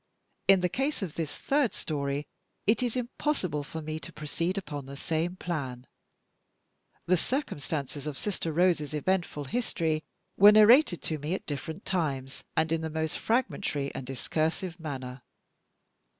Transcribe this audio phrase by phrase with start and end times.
[0.47, 2.25] In the case of this third story,
[2.65, 5.85] it is impossible for me to proceed upon the same plan.
[7.05, 10.03] The circumstances of "Sister Rose's" eventful history
[10.37, 15.21] were narrated to me at different times, and in the most fragmentary and discursive manner.